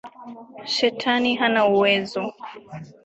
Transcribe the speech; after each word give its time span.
Shetani 0.73 1.35
hauna 1.35 1.65
uwezo. 1.65 2.33